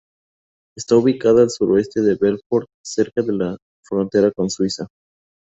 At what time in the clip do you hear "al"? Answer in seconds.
1.43-1.51